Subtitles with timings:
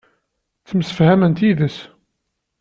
[0.61, 1.77] Ttemsefhament yid-s.